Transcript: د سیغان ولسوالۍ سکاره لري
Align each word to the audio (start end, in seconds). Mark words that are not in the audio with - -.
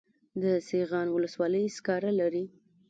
د 0.41 0.43
سیغان 0.69 1.07
ولسوالۍ 1.11 1.65
سکاره 1.77 2.11
لري 2.19 2.45